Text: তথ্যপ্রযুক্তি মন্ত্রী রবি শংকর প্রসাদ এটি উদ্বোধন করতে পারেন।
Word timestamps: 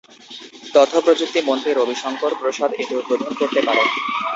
তথ্যপ্রযুক্তি 0.73 1.39
মন্ত্রী 1.49 1.71
রবি 1.73 1.95
শংকর 2.03 2.31
প্রসাদ 2.39 2.71
এটি 2.73 2.93
উদ্বোধন 2.99 3.31
করতে 3.39 3.59
পারেন। 3.67 3.87